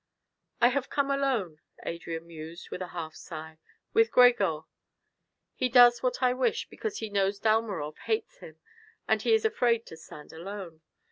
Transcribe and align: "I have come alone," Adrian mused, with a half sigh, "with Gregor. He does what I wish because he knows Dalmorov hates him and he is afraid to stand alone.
"I 0.59 0.69
have 0.69 0.89
come 0.89 1.11
alone," 1.11 1.59
Adrian 1.83 2.25
mused, 2.25 2.71
with 2.71 2.81
a 2.81 2.87
half 2.87 3.13
sigh, 3.13 3.59
"with 3.93 4.09
Gregor. 4.09 4.61
He 5.53 5.69
does 5.69 6.01
what 6.01 6.23
I 6.23 6.33
wish 6.33 6.67
because 6.69 6.97
he 6.97 7.09
knows 7.11 7.37
Dalmorov 7.39 7.99
hates 8.05 8.37
him 8.39 8.57
and 9.07 9.21
he 9.21 9.35
is 9.35 9.45
afraid 9.45 9.85
to 9.85 9.95
stand 9.97 10.33
alone. 10.33 10.81